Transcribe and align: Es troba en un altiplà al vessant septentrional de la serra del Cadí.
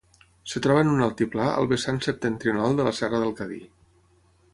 Es 0.47 0.53
troba 0.65 0.79
en 0.85 0.87
un 0.93 1.03
altiplà 1.07 1.45
al 1.49 1.69
vessant 1.73 1.99
septentrional 2.05 2.79
de 2.81 2.87
la 2.89 2.95
serra 3.01 3.21
del 3.25 3.35
Cadí. 3.41 3.61